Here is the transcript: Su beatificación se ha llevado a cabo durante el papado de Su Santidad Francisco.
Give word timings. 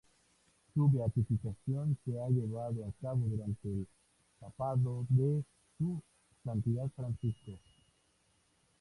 Su 0.73 0.89
beatificación 0.89 1.95
se 2.03 2.19
ha 2.19 2.27
llevado 2.29 2.85
a 2.87 2.91
cabo 3.03 3.23
durante 3.27 3.67
el 3.67 3.85
papado 4.39 5.05
de 5.09 5.43
Su 5.77 6.01
Santidad 6.43 6.89
Francisco. 6.95 7.51